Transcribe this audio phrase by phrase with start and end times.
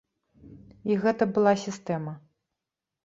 [0.93, 2.13] І гэта была сістэма.